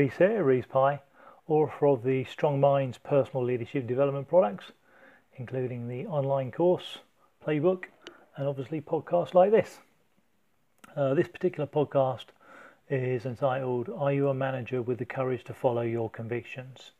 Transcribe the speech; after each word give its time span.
Reese 0.00 0.16
here, 0.16 0.42
Reese 0.42 0.64
Pie, 0.64 1.00
author 1.46 1.86
of 1.88 2.04
the 2.04 2.24
Strong 2.24 2.58
Minds 2.58 2.96
Personal 2.96 3.44
Leadership 3.44 3.86
Development 3.86 4.26
products, 4.26 4.72
including 5.36 5.88
the 5.88 6.06
online 6.06 6.50
course, 6.50 7.00
playbook, 7.46 7.84
and 8.34 8.48
obviously 8.48 8.80
podcasts 8.80 9.34
like 9.34 9.50
this. 9.50 9.80
Uh, 10.96 11.12
this 11.12 11.28
particular 11.28 11.66
podcast 11.66 12.28
is 12.88 13.26
entitled 13.26 13.90
Are 13.94 14.10
You 14.10 14.30
a 14.30 14.32
Manager 14.32 14.80
with 14.80 14.96
the 14.96 15.04
Courage 15.04 15.44
to 15.44 15.52
Follow 15.52 15.82
Your 15.82 16.08
Convictions? 16.08 16.92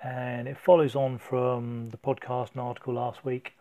And 0.00 0.46
it 0.46 0.56
follows 0.56 0.94
on 0.94 1.18
from 1.18 1.90
the 1.90 1.98
podcast 1.98 2.52
and 2.52 2.60
article 2.60 2.94
last 2.94 3.24
week. 3.24 3.54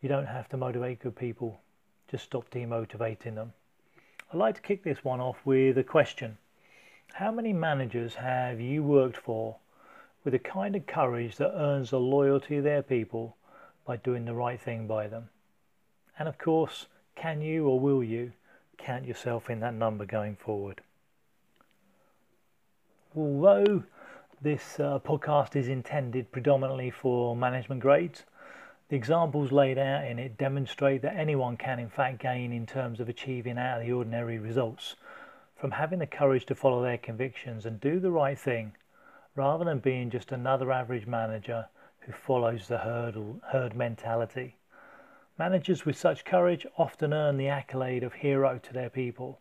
You 0.00 0.08
don't 0.08 0.26
have 0.26 0.48
to 0.50 0.56
motivate 0.56 1.00
good 1.00 1.16
people, 1.16 1.62
just 2.08 2.22
stop 2.22 2.48
demotivating 2.50 3.34
them. 3.34 3.54
I'd 4.32 4.38
like 4.38 4.54
to 4.54 4.62
kick 4.62 4.84
this 4.84 5.02
one 5.02 5.20
off 5.20 5.38
with 5.44 5.76
a 5.78 5.82
question. 5.82 6.38
How 7.14 7.32
many 7.32 7.52
managers 7.52 8.14
have 8.14 8.60
you 8.60 8.82
worked 8.82 9.16
for 9.16 9.56
with 10.24 10.32
the 10.32 10.38
kind 10.38 10.76
of 10.76 10.86
courage 10.86 11.36
that 11.36 11.58
earns 11.58 11.90
the 11.90 11.98
loyalty 11.98 12.58
of 12.58 12.64
their 12.64 12.82
people 12.82 13.36
by 13.84 13.96
doing 13.96 14.24
the 14.24 14.34
right 14.34 14.60
thing 14.60 14.86
by 14.86 15.08
them? 15.08 15.28
And 16.18 16.28
of 16.28 16.38
course, 16.38 16.86
can 17.16 17.40
you 17.40 17.66
or 17.66 17.80
will 17.80 18.04
you 18.04 18.32
count 18.76 19.04
yourself 19.04 19.50
in 19.50 19.60
that 19.60 19.74
number 19.74 20.06
going 20.06 20.36
forward? 20.36 20.80
Although 23.16 23.82
this 24.40 24.78
uh, 24.78 25.00
podcast 25.00 25.56
is 25.56 25.66
intended 25.66 26.30
predominantly 26.30 26.90
for 26.90 27.34
management 27.34 27.80
grades, 27.80 28.22
the 28.88 28.96
examples 28.96 29.50
laid 29.50 29.76
out 29.76 30.04
in 30.04 30.18
it 30.18 30.38
demonstrate 30.38 31.02
that 31.02 31.16
anyone 31.16 31.56
can 31.56 31.78
in 31.78 31.90
fact 31.90 32.20
gain 32.20 32.52
in 32.52 32.64
terms 32.64 33.00
of 33.00 33.08
achieving 33.08 33.58
out 33.58 33.80
of 33.80 33.86
the 33.86 33.92
ordinary 33.92 34.38
results 34.38 34.94
from 35.58 35.72
having 35.72 35.98
the 35.98 36.06
courage 36.06 36.46
to 36.46 36.54
follow 36.54 36.82
their 36.82 36.98
convictions 36.98 37.66
and 37.66 37.80
do 37.80 37.98
the 37.98 38.10
right 38.10 38.38
thing 38.38 38.72
rather 39.34 39.64
than 39.64 39.80
being 39.80 40.08
just 40.08 40.32
another 40.32 40.70
average 40.70 41.06
manager 41.06 41.66
who 42.00 42.12
follows 42.12 42.68
the 42.68 42.78
hurdle, 42.78 43.40
herd 43.50 43.74
mentality. 43.74 44.56
Managers 45.38 45.84
with 45.84 45.96
such 45.96 46.24
courage 46.24 46.66
often 46.76 47.12
earn 47.12 47.36
the 47.36 47.48
accolade 47.48 48.02
of 48.02 48.12
hero 48.12 48.58
to 48.62 48.72
their 48.72 48.90
people. 48.90 49.40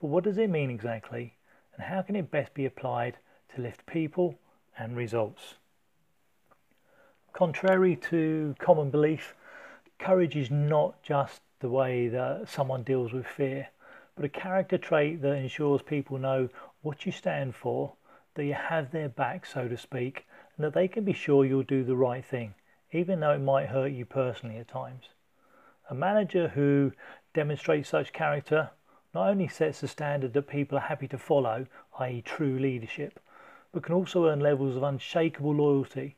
But 0.00 0.08
what 0.08 0.24
does 0.24 0.38
it 0.38 0.50
mean 0.50 0.70
exactly, 0.70 1.34
and 1.74 1.84
how 1.84 2.02
can 2.02 2.16
it 2.16 2.30
best 2.30 2.54
be 2.54 2.66
applied 2.66 3.18
to 3.54 3.62
lift 3.62 3.86
people 3.86 4.38
and 4.78 4.96
results? 4.96 5.54
Contrary 7.32 7.96
to 7.96 8.54
common 8.58 8.90
belief, 8.90 9.34
courage 9.98 10.36
is 10.36 10.50
not 10.50 11.02
just 11.02 11.42
the 11.60 11.68
way 11.68 12.08
that 12.08 12.48
someone 12.48 12.82
deals 12.82 13.12
with 13.12 13.26
fear, 13.26 13.68
but 14.20 14.26
a 14.26 14.40
character 14.40 14.76
trait 14.76 15.22
that 15.22 15.32
ensures 15.32 15.80
people 15.80 16.18
know 16.18 16.46
what 16.82 17.06
you 17.06 17.10
stand 17.12 17.54
for, 17.54 17.94
that 18.34 18.44
you 18.44 18.52
have 18.52 18.90
their 18.90 19.08
back, 19.08 19.46
so 19.46 19.66
to 19.66 19.78
speak, 19.78 20.26
and 20.54 20.64
that 20.64 20.74
they 20.74 20.86
can 20.86 21.04
be 21.04 21.12
sure 21.14 21.46
you'll 21.46 21.62
do 21.62 21.82
the 21.82 21.96
right 21.96 22.22
thing, 22.22 22.52
even 22.92 23.20
though 23.20 23.30
it 23.30 23.38
might 23.38 23.70
hurt 23.70 23.92
you 23.92 24.04
personally 24.04 24.58
at 24.58 24.68
times. 24.68 25.04
A 25.88 25.94
manager 25.94 26.48
who 26.48 26.92
demonstrates 27.32 27.88
such 27.88 28.12
character 28.12 28.68
not 29.14 29.30
only 29.30 29.48
sets 29.48 29.80
the 29.80 29.88
standard 29.88 30.34
that 30.34 30.48
people 30.48 30.76
are 30.76 30.82
happy 30.82 31.08
to 31.08 31.16
follow, 31.16 31.66
i.e., 31.98 32.20
true 32.20 32.58
leadership, 32.58 33.20
but 33.72 33.84
can 33.84 33.94
also 33.94 34.26
earn 34.26 34.40
levels 34.40 34.76
of 34.76 34.82
unshakable 34.82 35.54
loyalty 35.54 36.16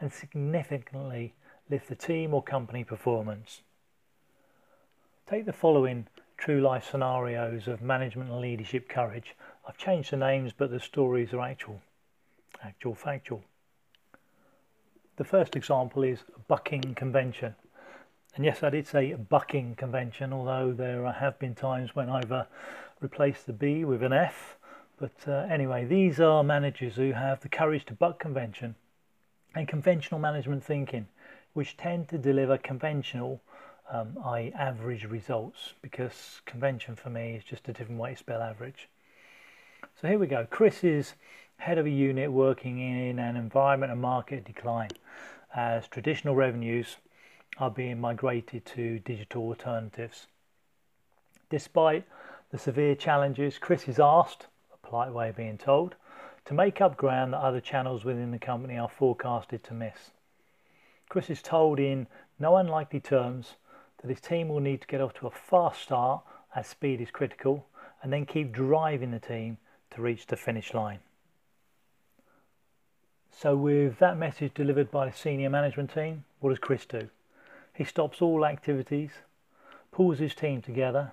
and 0.00 0.10
significantly 0.10 1.34
lift 1.68 1.90
the 1.90 1.94
team 1.94 2.32
or 2.32 2.42
company 2.42 2.84
performance. 2.84 3.60
Take 5.28 5.44
the 5.44 5.52
following 5.52 6.06
true 6.44 6.60
life 6.60 6.86
scenarios 6.90 7.66
of 7.68 7.80
management 7.80 8.30
and 8.30 8.38
leadership 8.38 8.86
courage. 8.86 9.34
I've 9.66 9.78
changed 9.78 10.10
the 10.10 10.18
names, 10.18 10.52
but 10.52 10.70
the 10.70 10.78
stories 10.78 11.32
are 11.32 11.40
actual, 11.40 11.80
actual, 12.62 12.94
factual. 12.94 13.42
The 15.16 15.24
first 15.24 15.56
example 15.56 16.02
is 16.02 16.18
bucking 16.46 16.96
convention. 16.96 17.54
And 18.36 18.44
yes, 18.44 18.62
I 18.62 18.68
did 18.68 18.86
say 18.86 19.14
bucking 19.14 19.76
convention, 19.76 20.34
although 20.34 20.72
there 20.72 21.10
have 21.10 21.38
been 21.38 21.54
times 21.54 21.94
when 21.94 22.10
I've 22.10 22.30
uh, 22.30 22.44
replaced 23.00 23.46
the 23.46 23.54
B 23.54 23.86
with 23.86 24.02
an 24.02 24.12
F. 24.12 24.58
But 24.98 25.14
uh, 25.26 25.46
anyway, 25.50 25.86
these 25.86 26.20
are 26.20 26.44
managers 26.44 26.96
who 26.96 27.12
have 27.12 27.40
the 27.40 27.48
courage 27.48 27.86
to 27.86 27.94
buck 27.94 28.18
convention 28.18 28.74
and 29.54 29.66
conventional 29.66 30.20
management 30.20 30.62
thinking, 30.62 31.08
which 31.54 31.78
tend 31.78 32.10
to 32.10 32.18
deliver 32.18 32.58
conventional, 32.58 33.40
um, 33.90 34.16
i.e., 34.24 34.52
average 34.58 35.04
results, 35.04 35.74
because 35.82 36.40
convention 36.46 36.96
for 36.96 37.10
me 37.10 37.34
is 37.34 37.44
just 37.44 37.68
a 37.68 37.72
different 37.72 38.00
way 38.00 38.12
to 38.12 38.16
spell 38.16 38.42
average. 38.42 38.88
So 40.00 40.08
here 40.08 40.18
we 40.18 40.26
go. 40.26 40.46
Chris 40.50 40.82
is 40.82 41.14
head 41.58 41.78
of 41.78 41.86
a 41.86 41.90
unit 41.90 42.32
working 42.32 42.78
in 42.78 43.18
an 43.18 43.36
environment 43.36 43.92
and 43.92 44.00
market 44.00 44.44
decline 44.44 44.90
as 45.54 45.86
traditional 45.86 46.34
revenues 46.34 46.96
are 47.58 47.70
being 47.70 48.00
migrated 48.00 48.64
to 48.66 48.98
digital 49.00 49.42
alternatives. 49.42 50.26
Despite 51.50 52.04
the 52.50 52.58
severe 52.58 52.94
challenges, 52.94 53.58
Chris 53.58 53.86
is 53.86 54.00
asked, 54.00 54.48
a 54.72 54.86
polite 54.86 55.12
way 55.12 55.28
of 55.28 55.36
being 55.36 55.58
told, 55.58 55.94
to 56.46 56.54
make 56.54 56.80
up 56.80 56.96
ground 56.96 57.32
that 57.32 57.38
other 57.38 57.60
channels 57.60 58.04
within 58.04 58.30
the 58.30 58.38
company 58.38 58.76
are 58.76 58.88
forecasted 58.88 59.62
to 59.64 59.74
miss. 59.74 60.10
Chris 61.08 61.30
is 61.30 61.40
told 61.40 61.78
in 61.78 62.06
no 62.38 62.56
unlikely 62.56 63.00
terms 63.00 63.54
that 64.04 64.10
his 64.10 64.20
team 64.20 64.50
will 64.50 64.60
need 64.60 64.82
to 64.82 64.86
get 64.86 65.00
off 65.00 65.14
to 65.14 65.26
a 65.26 65.30
fast 65.30 65.80
start 65.80 66.22
as 66.54 66.66
speed 66.66 67.00
is 67.00 67.10
critical 67.10 67.64
and 68.02 68.12
then 68.12 68.26
keep 68.26 68.52
driving 68.52 69.10
the 69.10 69.18
team 69.18 69.56
to 69.90 70.02
reach 70.02 70.26
the 70.26 70.36
finish 70.36 70.74
line. 70.74 70.98
So, 73.30 73.56
with 73.56 73.98
that 74.00 74.18
message 74.18 74.52
delivered 74.52 74.90
by 74.90 75.06
the 75.06 75.16
senior 75.16 75.48
management 75.48 75.94
team, 75.94 76.24
what 76.40 76.50
does 76.50 76.58
Chris 76.58 76.84
do? 76.84 77.08
He 77.72 77.84
stops 77.84 78.20
all 78.20 78.44
activities, 78.44 79.10
pulls 79.90 80.18
his 80.18 80.34
team 80.34 80.60
together, 80.60 81.12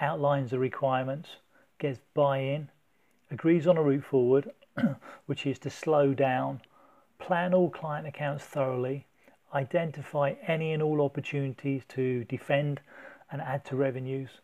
outlines 0.00 0.52
the 0.52 0.58
requirements, 0.58 1.36
gets 1.78 2.00
buy 2.14 2.38
in, 2.38 2.70
agrees 3.30 3.66
on 3.66 3.76
a 3.76 3.82
route 3.82 4.04
forward, 4.04 4.50
which 5.26 5.46
is 5.46 5.58
to 5.58 5.70
slow 5.70 6.14
down, 6.14 6.62
plan 7.18 7.52
all 7.52 7.68
client 7.68 8.06
accounts 8.06 8.42
thoroughly, 8.42 9.04
identify 9.54 10.34
any 10.46 10.72
and 10.72 10.82
all 10.82 11.02
opportunities 11.02 11.82
to 11.90 12.24
defend 12.24 12.80
and 13.30 13.40
add 13.40 13.64
to 13.66 13.76
revenues, 13.76 14.40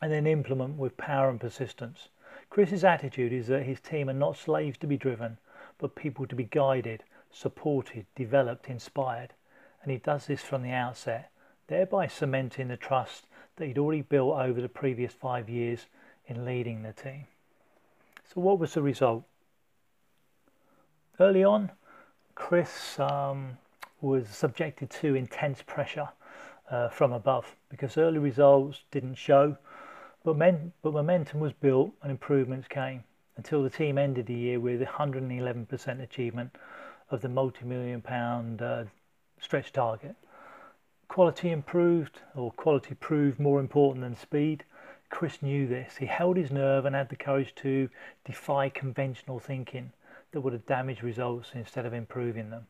and 0.00 0.12
then 0.12 0.26
implement 0.26 0.76
with 0.76 0.96
power 0.96 1.28
and 1.28 1.40
persistence. 1.40 2.08
Chris's 2.50 2.84
attitude 2.84 3.32
is 3.32 3.48
that 3.48 3.64
his 3.64 3.80
team 3.80 4.08
are 4.08 4.14
not 4.14 4.36
slaves 4.36 4.78
to 4.78 4.86
be 4.86 4.96
driven, 4.96 5.38
but 5.78 5.94
people 5.94 6.26
to 6.26 6.34
be 6.34 6.44
guided, 6.44 7.04
supported, 7.30 8.06
developed, 8.14 8.68
inspired 8.68 9.34
and 9.82 9.92
he 9.92 9.98
does 9.98 10.26
this 10.26 10.42
from 10.42 10.62
the 10.62 10.70
outset, 10.70 11.30
thereby 11.66 12.06
cementing 12.06 12.68
the 12.68 12.76
trust 12.76 13.26
that 13.56 13.66
he'd 13.66 13.78
already 13.78 14.02
built 14.02 14.38
over 14.38 14.60
the 14.60 14.68
previous 14.68 15.12
five 15.12 15.48
years 15.48 15.86
in 16.26 16.44
leading 16.44 16.82
the 16.82 16.92
team. 16.92 17.24
So, 18.24 18.40
what 18.40 18.58
was 18.58 18.74
the 18.74 18.82
result? 18.82 19.24
Early 21.18 21.42
on, 21.42 21.70
Chris 22.34 22.98
um, 22.98 23.58
was 24.00 24.28
subjected 24.28 24.90
to 24.90 25.14
intense 25.14 25.62
pressure 25.62 26.08
uh, 26.70 26.88
from 26.88 27.12
above 27.12 27.56
because 27.68 27.96
early 27.96 28.18
results 28.18 28.82
didn't 28.90 29.16
show, 29.16 29.56
but, 30.24 30.36
men- 30.36 30.72
but 30.82 30.92
momentum 30.92 31.40
was 31.40 31.52
built 31.52 31.92
and 32.02 32.10
improvements 32.10 32.68
came 32.68 33.04
until 33.36 33.62
the 33.62 33.70
team 33.70 33.96
ended 33.98 34.26
the 34.26 34.34
year 34.34 34.60
with 34.60 34.80
111% 34.80 36.02
achievement 36.02 36.56
of 37.10 37.20
the 37.22 37.28
multi 37.28 37.64
million 37.64 38.02
pound 38.02 38.60
uh, 38.60 38.84
stretch 39.40 39.72
target. 39.72 40.14
Quality 41.08 41.50
improved, 41.50 42.20
or 42.34 42.52
quality 42.52 42.94
proved 42.94 43.40
more 43.40 43.60
important 43.60 44.02
than 44.02 44.16
speed. 44.16 44.64
Chris 45.08 45.40
knew 45.40 45.66
this. 45.66 45.96
He 45.96 46.06
held 46.06 46.36
his 46.36 46.50
nerve 46.50 46.84
and 46.84 46.94
had 46.94 47.08
the 47.08 47.16
courage 47.16 47.54
to 47.56 47.88
defy 48.26 48.68
conventional 48.68 49.38
thinking 49.38 49.92
that 50.32 50.42
would 50.42 50.52
have 50.52 50.66
damaged 50.66 51.02
results 51.02 51.52
instead 51.54 51.86
of 51.86 51.94
improving 51.94 52.50
them. 52.50 52.66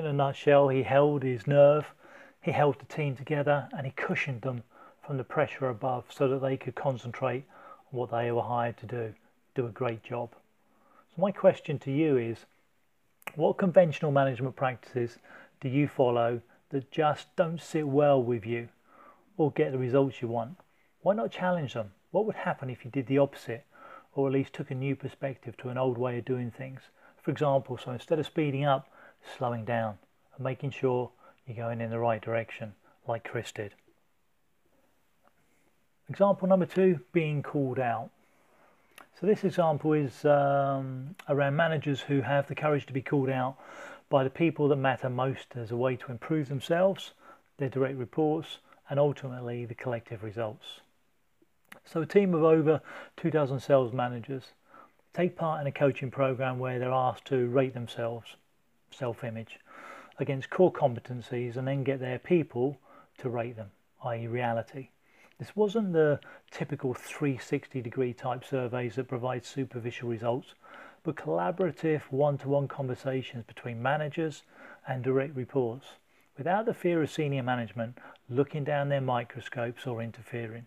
In 0.00 0.06
a 0.06 0.12
nutshell, 0.14 0.68
he 0.68 0.82
held 0.82 1.22
his 1.22 1.46
nerve, 1.46 1.92
he 2.40 2.52
held 2.52 2.78
the 2.78 2.86
team 2.86 3.14
together, 3.14 3.68
and 3.76 3.84
he 3.84 3.92
cushioned 3.92 4.40
them 4.40 4.62
from 5.02 5.18
the 5.18 5.24
pressure 5.24 5.68
above 5.68 6.06
so 6.08 6.26
that 6.28 6.40
they 6.40 6.56
could 6.56 6.74
concentrate 6.74 7.44
on 7.92 7.98
what 7.98 8.10
they 8.10 8.32
were 8.32 8.40
hired 8.40 8.78
to 8.78 8.86
do, 8.86 9.12
do 9.54 9.66
a 9.66 9.70
great 9.70 10.02
job. 10.02 10.30
So, 11.14 11.20
my 11.20 11.30
question 11.30 11.78
to 11.80 11.92
you 11.92 12.16
is 12.16 12.46
what 13.34 13.58
conventional 13.58 14.10
management 14.10 14.56
practices 14.56 15.18
do 15.60 15.68
you 15.68 15.86
follow 15.86 16.40
that 16.70 16.90
just 16.90 17.26
don't 17.36 17.60
sit 17.60 17.86
well 17.86 18.22
with 18.22 18.46
you 18.46 18.70
or 19.36 19.50
get 19.50 19.70
the 19.70 19.76
results 19.76 20.22
you 20.22 20.28
want? 20.28 20.56
Why 21.02 21.12
not 21.12 21.30
challenge 21.30 21.74
them? 21.74 21.90
What 22.10 22.24
would 22.24 22.36
happen 22.36 22.70
if 22.70 22.86
you 22.86 22.90
did 22.90 23.06
the 23.06 23.18
opposite 23.18 23.66
or 24.14 24.28
at 24.28 24.32
least 24.32 24.54
took 24.54 24.70
a 24.70 24.74
new 24.74 24.96
perspective 24.96 25.58
to 25.58 25.68
an 25.68 25.76
old 25.76 25.98
way 25.98 26.16
of 26.16 26.24
doing 26.24 26.50
things? 26.50 26.80
For 27.22 27.30
example, 27.30 27.76
so 27.76 27.90
instead 27.90 28.18
of 28.18 28.24
speeding 28.24 28.64
up, 28.64 28.88
slowing 29.36 29.64
down 29.64 29.98
and 30.36 30.44
making 30.44 30.70
sure 30.70 31.10
you're 31.46 31.56
going 31.56 31.80
in 31.80 31.90
the 31.90 31.98
right 31.98 32.20
direction, 32.20 32.74
like 33.06 33.24
Chris 33.24 33.52
did. 33.52 33.74
Example 36.08 36.48
number 36.48 36.66
two 36.66 37.00
being 37.12 37.42
called 37.42 37.78
out. 37.78 38.10
So 39.20 39.26
this 39.26 39.44
example 39.44 39.92
is 39.92 40.24
um, 40.24 41.14
around 41.28 41.54
managers 41.56 42.00
who 42.00 42.22
have 42.22 42.48
the 42.48 42.54
courage 42.54 42.86
to 42.86 42.92
be 42.92 43.02
called 43.02 43.28
out 43.28 43.56
by 44.08 44.24
the 44.24 44.30
people 44.30 44.66
that 44.68 44.76
matter 44.76 45.08
most 45.08 45.46
as 45.54 45.70
a 45.70 45.76
way 45.76 45.96
to 45.96 46.10
improve 46.10 46.48
themselves, 46.48 47.12
their 47.58 47.68
direct 47.68 47.98
reports, 47.98 48.58
and 48.88 48.98
ultimately 48.98 49.64
the 49.64 49.74
collective 49.74 50.24
results. 50.24 50.80
So 51.84 52.02
a 52.02 52.06
team 52.06 52.34
of 52.34 52.42
over 52.42 52.80
2,000 53.16 53.60
sales 53.60 53.92
managers 53.92 54.44
take 55.14 55.36
part 55.36 55.60
in 55.60 55.66
a 55.66 55.72
coaching 55.72 56.10
program 56.10 56.58
where 56.58 56.78
they're 56.78 56.90
asked 56.90 57.26
to 57.26 57.46
rate 57.46 57.74
themselves, 57.74 58.36
self-image, 58.90 59.58
against 60.18 60.50
core 60.50 60.72
competencies 60.72 61.56
and 61.56 61.66
then 61.66 61.82
get 61.82 62.00
their 62.00 62.18
people 62.18 62.78
to 63.18 63.30
rate 63.30 63.56
them, 63.56 63.70
i.e. 64.04 64.26
reality. 64.26 64.88
This 65.38 65.56
wasn't 65.56 65.94
the 65.94 66.20
typical 66.50 66.92
360 66.92 67.80
degree 67.80 68.12
type 68.12 68.44
surveys 68.44 68.96
that 68.96 69.08
provide 69.08 69.44
superficial 69.44 70.08
results, 70.08 70.54
but 71.02 71.16
collaborative 71.16 72.02
one 72.10 72.36
to 72.38 72.48
one 72.48 72.68
conversations 72.68 73.44
between 73.46 73.82
managers 73.82 74.42
and 74.86 75.02
direct 75.02 75.34
reports 75.34 75.86
without 76.36 76.66
the 76.66 76.74
fear 76.74 77.02
of 77.02 77.10
senior 77.10 77.42
management 77.42 77.96
looking 78.28 78.64
down 78.64 78.90
their 78.90 79.00
microscopes 79.00 79.86
or 79.86 80.02
interfering. 80.02 80.66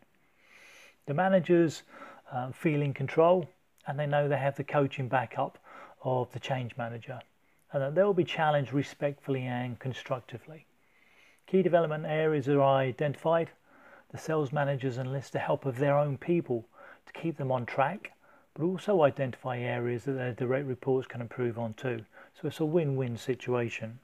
The 1.06 1.14
managers 1.14 1.84
um, 2.32 2.52
feel 2.52 2.82
in 2.82 2.94
control 2.94 3.48
and 3.86 4.00
they 4.00 4.08
know 4.08 4.28
they 4.28 4.38
have 4.38 4.56
the 4.56 4.64
coaching 4.64 5.08
backup 5.08 5.60
of 6.04 6.32
the 6.32 6.40
change 6.40 6.76
manager 6.78 7.20
and 7.74 7.82
that 7.82 7.96
they 7.96 8.04
will 8.04 8.14
be 8.14 8.24
challenged 8.24 8.72
respectfully 8.72 9.42
and 9.42 9.80
constructively. 9.80 10.66
Key 11.48 11.62
development 11.62 12.06
areas 12.06 12.48
are 12.48 12.62
identified 12.62 13.50
the 14.14 14.20
sales 14.20 14.54
managers 14.54 15.00
enlist 15.00 15.34
the 15.34 15.40
help 15.40 15.66
of 15.66 15.80
their 15.80 15.98
own 15.98 16.20
people 16.20 16.66
to 17.08 17.20
keep 17.20 17.36
them 17.38 17.52
on 17.52 17.66
track, 17.66 18.12
but 18.54 18.64
also 18.64 19.02
identify 19.02 19.58
areas 19.58 20.04
that 20.04 20.14
their 20.14 20.34
direct 20.34 20.68
reports 20.68 21.08
can 21.08 21.20
improve 21.20 21.58
on 21.58 21.74
too. 21.74 22.06
So 22.40 22.48
it's 22.48 22.60
a 22.60 22.66
win-win 22.66 23.18
situation. 23.18 24.00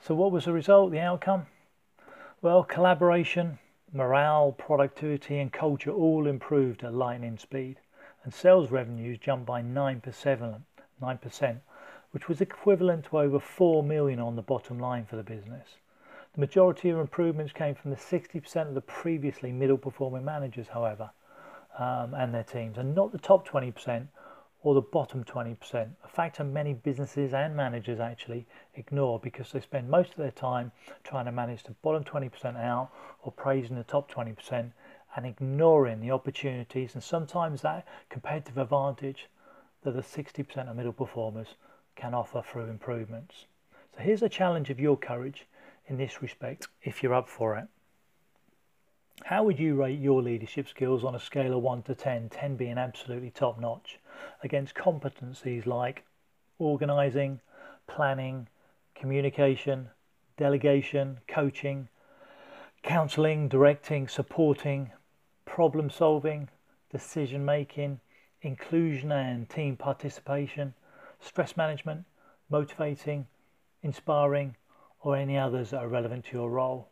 So 0.00 0.14
what 0.14 0.32
was 0.32 0.46
the 0.46 0.54
result, 0.54 0.90
the 0.90 1.00
outcome? 1.00 1.46
Well, 2.40 2.64
collaboration, 2.64 3.58
morale, 3.92 4.52
productivity 4.52 5.38
and 5.38 5.52
culture 5.52 5.92
all 5.92 6.26
improved 6.26 6.82
at 6.82 6.94
lightning 6.94 7.36
speed 7.36 7.76
and 8.24 8.32
sales 8.32 8.70
revenues 8.70 9.18
jumped 9.18 9.44
by 9.44 9.60
9%, 9.60 10.62
9% 11.02 11.60
which 12.12 12.28
was 12.28 12.40
equivalent 12.40 13.06
to 13.06 13.18
over 13.18 13.40
4 13.40 13.82
million 13.82 14.20
on 14.20 14.36
the 14.36 14.42
bottom 14.42 14.78
line 14.78 15.04
for 15.04 15.16
the 15.16 15.22
business. 15.22 15.66
The 16.34 16.40
majority 16.40 16.88
of 16.90 16.98
improvements 16.98 17.52
came 17.52 17.74
from 17.74 17.90
the 17.90 17.96
60% 17.96 18.68
of 18.68 18.74
the 18.74 18.80
previously 18.80 19.52
middle 19.52 19.76
performing 19.76 20.24
managers, 20.24 20.68
however, 20.68 21.10
um, 21.78 22.14
and 22.14 22.32
their 22.32 22.44
teams, 22.44 22.78
and 22.78 22.94
not 22.94 23.12
the 23.12 23.18
top 23.18 23.46
20% 23.46 24.06
or 24.62 24.74
the 24.74 24.80
bottom 24.80 25.24
20%, 25.24 25.88
a 26.04 26.08
factor 26.08 26.44
many 26.44 26.72
businesses 26.72 27.34
and 27.34 27.56
managers 27.56 27.98
actually 27.98 28.46
ignore 28.74 29.18
because 29.18 29.50
they 29.50 29.60
spend 29.60 29.90
most 29.90 30.12
of 30.12 30.16
their 30.18 30.30
time 30.30 30.70
trying 31.02 31.24
to 31.24 31.32
manage 31.32 31.64
the 31.64 31.72
bottom 31.82 32.04
20% 32.04 32.56
out 32.56 32.90
or 33.22 33.32
praising 33.32 33.76
the 33.76 33.82
top 33.82 34.10
20% 34.10 34.70
and 35.16 35.26
ignoring 35.26 36.00
the 36.00 36.10
opportunities 36.10 36.94
and 36.94 37.02
sometimes 37.02 37.60
that 37.62 37.86
competitive 38.08 38.56
advantage 38.56 39.28
that 39.82 39.92
the 39.92 40.00
60% 40.00 40.70
of 40.70 40.76
middle 40.76 40.92
performers 40.92 41.56
can 41.96 42.14
offer 42.14 42.42
through 42.42 42.66
improvements. 42.66 43.46
So 43.94 44.02
here's 44.02 44.22
a 44.22 44.28
challenge 44.28 44.70
of 44.70 44.80
your 44.80 44.96
courage 44.96 45.46
in 45.86 45.96
this 45.96 46.22
respect 46.22 46.68
if 46.82 47.02
you're 47.02 47.14
up 47.14 47.28
for 47.28 47.56
it. 47.56 47.66
How 49.24 49.44
would 49.44 49.58
you 49.58 49.76
rate 49.76 50.00
your 50.00 50.22
leadership 50.22 50.68
skills 50.68 51.04
on 51.04 51.14
a 51.14 51.20
scale 51.20 51.56
of 51.56 51.62
1 51.62 51.82
to 51.82 51.94
10, 51.94 52.30
10 52.30 52.56
being 52.56 52.78
absolutely 52.78 53.30
top 53.30 53.60
notch, 53.60 53.98
against 54.42 54.74
competencies 54.74 55.66
like 55.66 56.04
organising, 56.58 57.40
planning, 57.86 58.48
communication, 58.94 59.90
delegation, 60.36 61.18
coaching, 61.28 61.88
counselling, 62.82 63.48
directing, 63.48 64.08
supporting, 64.08 64.90
problem 65.44 65.90
solving, 65.90 66.48
decision 66.90 67.44
making, 67.44 68.00
inclusion 68.42 69.12
and 69.12 69.48
team 69.48 69.76
participation, 69.76 70.74
stress 71.22 71.56
management, 71.56 72.04
motivating, 72.50 73.26
inspiring, 73.82 74.56
or 75.00 75.16
any 75.16 75.38
others 75.38 75.70
that 75.70 75.82
are 75.82 75.88
relevant 75.88 76.24
to 76.26 76.32
your 76.36 76.50
role. 76.50 76.88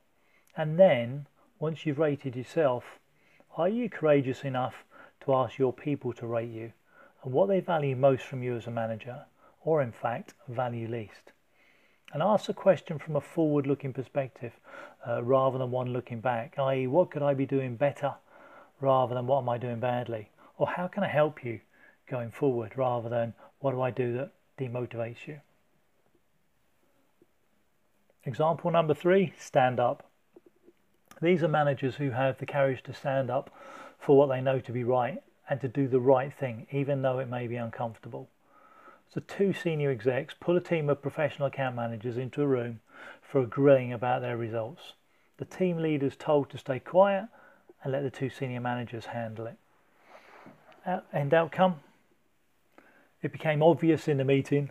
And 0.56 0.78
then, 0.78 1.26
once 1.58 1.84
you've 1.84 1.98
rated 1.98 2.36
yourself, 2.36 2.98
are 3.56 3.68
you 3.68 3.90
courageous 3.90 4.44
enough 4.44 4.84
to 5.24 5.34
ask 5.34 5.58
your 5.58 5.72
people 5.72 6.12
to 6.14 6.26
rate 6.26 6.50
you 6.50 6.72
and 7.22 7.32
what 7.32 7.48
they 7.48 7.60
value 7.60 7.96
most 7.96 8.24
from 8.24 8.42
you 8.42 8.56
as 8.56 8.66
a 8.66 8.70
manager, 8.70 9.26
or 9.62 9.82
in 9.82 9.92
fact, 9.92 10.34
value 10.48 10.88
least? 10.88 11.32
And 12.12 12.22
ask 12.22 12.46
the 12.46 12.54
question 12.54 12.98
from 12.98 13.16
a 13.16 13.20
forward 13.20 13.66
looking 13.66 13.92
perspective 13.92 14.52
uh, 15.06 15.22
rather 15.22 15.58
than 15.58 15.70
one 15.70 15.92
looking 15.92 16.20
back, 16.20 16.58
i.e., 16.58 16.86
what 16.86 17.10
could 17.10 17.22
I 17.22 17.34
be 17.34 17.46
doing 17.46 17.76
better 17.76 18.14
rather 18.80 19.14
than 19.14 19.26
what 19.26 19.42
am 19.42 19.48
I 19.48 19.58
doing 19.58 19.78
badly? 19.78 20.30
Or 20.58 20.66
how 20.66 20.88
can 20.88 21.04
I 21.04 21.08
help 21.08 21.44
you 21.44 21.60
going 22.08 22.30
forward 22.30 22.72
rather 22.76 23.08
than 23.08 23.34
what 23.60 23.72
do 23.72 23.80
I 23.80 23.90
do 23.90 24.14
that 24.14 24.32
demotivates 24.58 25.26
you? 25.26 25.40
Example 28.24 28.70
number 28.70 28.94
three, 28.94 29.32
stand 29.38 29.80
up. 29.80 30.10
These 31.22 31.42
are 31.42 31.48
managers 31.48 31.96
who 31.96 32.10
have 32.10 32.38
the 32.38 32.46
courage 32.46 32.82
to 32.84 32.92
stand 32.92 33.30
up 33.30 33.50
for 33.98 34.16
what 34.16 34.28
they 34.28 34.40
know 34.40 34.60
to 34.60 34.72
be 34.72 34.84
right 34.84 35.22
and 35.48 35.60
to 35.60 35.68
do 35.68 35.88
the 35.88 36.00
right 36.00 36.32
thing, 36.32 36.66
even 36.70 37.02
though 37.02 37.18
it 37.18 37.28
may 37.28 37.46
be 37.46 37.56
uncomfortable. 37.56 38.28
So 39.12 39.20
two 39.26 39.52
senior 39.52 39.90
execs 39.90 40.34
pull 40.38 40.56
a 40.56 40.60
team 40.60 40.88
of 40.88 41.02
professional 41.02 41.48
account 41.48 41.76
managers 41.76 42.16
into 42.16 42.42
a 42.42 42.46
room 42.46 42.80
for 43.22 43.40
a 43.40 43.46
grilling 43.46 43.92
about 43.92 44.22
their 44.22 44.36
results. 44.36 44.92
The 45.38 45.44
team 45.44 45.78
leader 45.78 46.06
is 46.06 46.16
told 46.16 46.50
to 46.50 46.58
stay 46.58 46.78
quiet 46.78 47.26
and 47.82 47.92
let 47.92 48.02
the 48.02 48.10
two 48.10 48.30
senior 48.30 48.60
managers 48.60 49.06
handle 49.06 49.46
it. 49.46 49.56
End 51.12 51.34
outcome? 51.34 51.80
It 53.22 53.32
became 53.32 53.62
obvious 53.62 54.08
in 54.08 54.16
the 54.16 54.24
meeting 54.24 54.70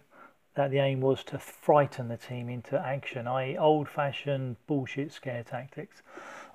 that 0.55 0.71
the 0.71 0.79
aim 0.79 1.01
was 1.01 1.23
to 1.25 1.37
frighten 1.37 2.07
the 2.07 2.17
team 2.17 2.49
into 2.49 2.79
action, 2.79 3.27
i.e., 3.27 3.57
old 3.57 3.87
fashioned 3.87 4.57
bullshit 4.65 5.11
scare 5.11 5.43
tactics. 5.43 6.01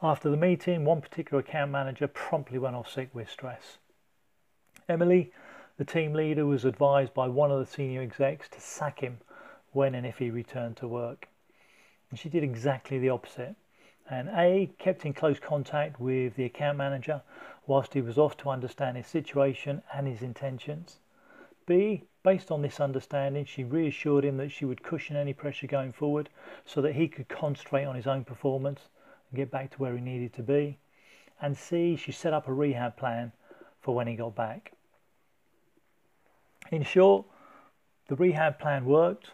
After 0.02 0.28
the 0.28 0.36
meeting, 0.36 0.84
one 0.84 1.00
particular 1.00 1.40
account 1.40 1.70
manager 1.70 2.08
promptly 2.08 2.58
went 2.58 2.74
off 2.74 2.90
sick 2.90 3.10
with 3.14 3.30
stress. 3.30 3.78
Emily, 4.88 5.32
the 5.76 5.84
team 5.84 6.12
leader, 6.12 6.44
was 6.44 6.64
advised 6.64 7.14
by 7.14 7.28
one 7.28 7.52
of 7.52 7.60
the 7.60 7.66
senior 7.66 8.02
execs 8.02 8.48
to 8.50 8.60
sack 8.60 9.00
him 9.00 9.18
when 9.72 9.94
and 9.94 10.06
if 10.06 10.18
he 10.18 10.30
returned 10.30 10.76
to 10.78 10.88
work. 10.88 11.28
And 12.10 12.18
she 12.18 12.28
did 12.28 12.42
exactly 12.42 12.98
the 12.98 13.10
opposite. 13.10 13.54
And 14.10 14.28
A 14.30 14.70
kept 14.78 15.06
in 15.06 15.14
close 15.14 15.38
contact 15.38 15.98
with 15.98 16.34
the 16.34 16.44
account 16.44 16.76
manager 16.76 17.22
whilst 17.66 17.94
he 17.94 18.02
was 18.02 18.18
off 18.18 18.36
to 18.38 18.50
understand 18.50 18.96
his 18.96 19.06
situation 19.06 19.82
and 19.94 20.06
his 20.06 20.20
intentions. 20.20 20.98
B 21.66 22.04
Based 22.24 22.50
on 22.50 22.62
this 22.62 22.80
understanding, 22.80 23.44
she 23.44 23.64
reassured 23.64 24.24
him 24.24 24.38
that 24.38 24.50
she 24.50 24.64
would 24.64 24.82
cushion 24.82 25.14
any 25.14 25.34
pressure 25.34 25.66
going 25.66 25.92
forward 25.92 26.30
so 26.64 26.80
that 26.80 26.94
he 26.94 27.06
could 27.06 27.28
concentrate 27.28 27.84
on 27.84 27.94
his 27.94 28.06
own 28.06 28.24
performance 28.24 28.88
and 29.28 29.36
get 29.36 29.50
back 29.50 29.70
to 29.72 29.76
where 29.76 29.94
he 29.94 30.00
needed 30.00 30.32
to 30.32 30.42
be. 30.42 30.78
And 31.42 31.54
C, 31.54 31.96
she 31.96 32.12
set 32.12 32.32
up 32.32 32.48
a 32.48 32.52
rehab 32.52 32.96
plan 32.96 33.32
for 33.82 33.94
when 33.94 34.06
he 34.06 34.16
got 34.16 34.34
back. 34.34 34.72
In 36.70 36.82
short, 36.82 37.26
the 38.08 38.16
rehab 38.16 38.58
plan 38.58 38.86
worked. 38.86 39.32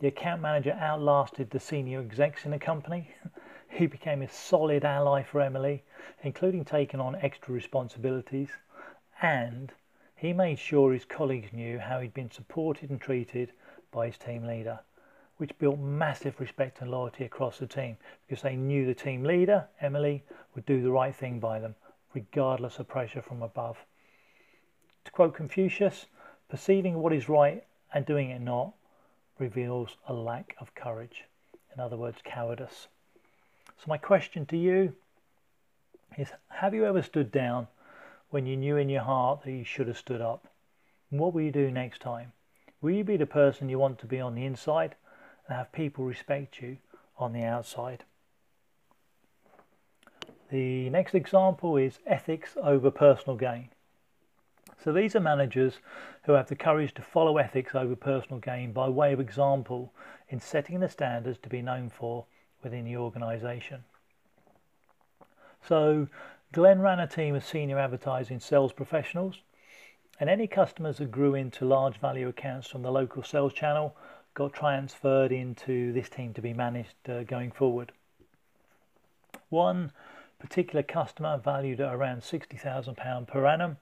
The 0.00 0.08
account 0.08 0.42
manager 0.42 0.72
outlasted 0.72 1.50
the 1.50 1.60
senior 1.60 2.00
execs 2.00 2.44
in 2.44 2.50
the 2.50 2.58
company. 2.58 3.14
he 3.68 3.86
became 3.86 4.20
a 4.22 4.28
solid 4.28 4.84
ally 4.84 5.22
for 5.22 5.40
Emily, 5.40 5.84
including 6.24 6.64
taking 6.64 6.98
on 6.98 7.14
extra 7.14 7.54
responsibilities 7.54 8.50
and 9.22 9.72
he 10.16 10.32
made 10.32 10.58
sure 10.58 10.92
his 10.92 11.04
colleagues 11.04 11.52
knew 11.52 11.78
how 11.78 12.00
he'd 12.00 12.14
been 12.14 12.30
supported 12.30 12.88
and 12.88 13.00
treated 13.00 13.52
by 13.92 14.06
his 14.06 14.16
team 14.16 14.46
leader, 14.46 14.80
which 15.36 15.58
built 15.58 15.78
massive 15.78 16.40
respect 16.40 16.80
and 16.80 16.90
loyalty 16.90 17.24
across 17.24 17.58
the 17.58 17.66
team 17.66 17.98
because 18.26 18.42
they 18.42 18.56
knew 18.56 18.86
the 18.86 18.94
team 18.94 19.22
leader, 19.22 19.66
Emily, 19.80 20.24
would 20.54 20.64
do 20.64 20.82
the 20.82 20.90
right 20.90 21.14
thing 21.14 21.38
by 21.38 21.58
them, 21.58 21.74
regardless 22.14 22.78
of 22.78 22.88
pressure 22.88 23.20
from 23.20 23.42
above. 23.42 23.76
To 25.04 25.12
quote 25.12 25.34
Confucius, 25.34 26.06
perceiving 26.48 26.94
what 26.94 27.12
is 27.12 27.28
right 27.28 27.62
and 27.92 28.06
doing 28.06 28.30
it 28.30 28.40
not 28.40 28.72
reveals 29.38 29.96
a 30.08 30.14
lack 30.14 30.56
of 30.58 30.74
courage. 30.74 31.24
In 31.74 31.80
other 31.80 31.98
words, 31.98 32.18
cowardice. 32.24 32.88
So, 33.78 33.84
my 33.86 33.98
question 33.98 34.46
to 34.46 34.56
you 34.56 34.94
is 36.16 36.32
Have 36.48 36.72
you 36.72 36.86
ever 36.86 37.02
stood 37.02 37.30
down 37.30 37.68
when 38.30 38.46
you 38.46 38.56
knew 38.56 38.76
in 38.76 38.88
your 38.88 39.02
heart 39.02 39.42
that 39.44 39.52
you 39.52 39.64
should 39.64 39.88
have 39.88 39.98
stood 39.98 40.20
up? 40.20 40.48
And 41.10 41.20
what 41.20 41.32
will 41.32 41.42
you 41.42 41.52
do 41.52 41.70
next 41.70 42.00
time? 42.00 42.32
Will 42.80 42.90
you 42.90 43.04
be 43.04 43.16
the 43.16 43.26
person 43.26 43.68
you 43.68 43.78
want 43.78 43.98
to 44.00 44.06
be 44.06 44.20
on 44.20 44.34
the 44.34 44.44
inside 44.44 44.94
and 45.48 45.56
have 45.56 45.72
people 45.72 46.04
respect 46.04 46.60
you 46.60 46.78
on 47.18 47.32
the 47.32 47.42
outside? 47.42 48.04
The 50.50 50.90
next 50.90 51.14
example 51.14 51.76
is 51.76 51.98
ethics 52.06 52.56
over 52.62 52.90
personal 52.90 53.36
gain. 53.36 53.70
So 54.84 54.92
these 54.92 55.16
are 55.16 55.20
managers 55.20 55.78
who 56.24 56.32
have 56.32 56.48
the 56.48 56.54
courage 56.54 56.94
to 56.94 57.02
follow 57.02 57.38
ethics 57.38 57.74
over 57.74 57.96
personal 57.96 58.38
gain 58.38 58.72
by 58.72 58.88
way 58.88 59.12
of 59.12 59.20
example 59.20 59.92
in 60.28 60.40
setting 60.40 60.78
the 60.80 60.88
standards 60.88 61.38
to 61.42 61.48
be 61.48 61.62
known 61.62 61.90
for 61.90 62.26
within 62.62 62.84
the 62.84 62.96
organisation. 62.96 63.82
So 65.66 66.06
Glenn 66.52 66.80
ran 66.80 67.00
a 67.00 67.06
team 67.06 67.34
of 67.34 67.44
senior 67.44 67.78
advertising 67.78 68.40
sales 68.40 68.72
professionals 68.72 69.42
and 70.18 70.30
any 70.30 70.46
customers 70.46 70.98
that 70.98 71.10
grew 71.10 71.34
into 71.34 71.64
large 71.64 71.98
value 71.98 72.28
accounts 72.28 72.68
from 72.68 72.82
the 72.82 72.90
local 72.90 73.22
sales 73.22 73.52
channel 73.52 73.96
got 74.34 74.52
transferred 74.52 75.32
into 75.32 75.92
this 75.92 76.08
team 76.08 76.32
to 76.34 76.42
be 76.42 76.52
managed 76.52 76.94
uh, 77.08 77.22
going 77.24 77.50
forward. 77.50 77.92
One 79.48 79.92
particular 80.38 80.82
customer 80.82 81.38
valued 81.38 81.80
at 81.80 81.94
around 81.94 82.22
£60,000 82.22 83.26
per 83.26 83.46
annum 83.46 83.78